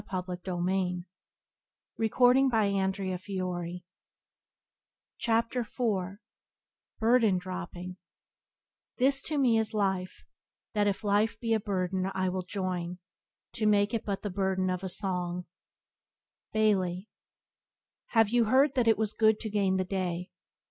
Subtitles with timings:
[0.09, 1.03] Byways to Blessedness
[2.49, 3.81] by James Allen
[5.19, 6.21] 17
[6.99, 7.97] Burden Dropping
[8.97, 10.25] "This to me is life;
[10.73, 12.97] That if life be a burden, I will join
[13.53, 15.45] To make it but the burden of a song."
[16.51, 17.07] —Bailey.
[18.07, 20.31] "Have you heard that it was good to gain the day?